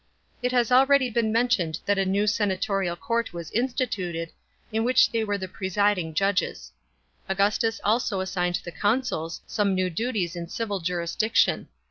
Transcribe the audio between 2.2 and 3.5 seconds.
senatorial court